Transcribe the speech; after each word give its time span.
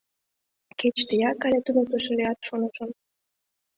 Кеч 0.79 0.97
тияк 1.09 1.39
але 1.45 1.59
туныктышо 1.65 2.11
лият, 2.17 2.39
шонышым. 2.47 2.89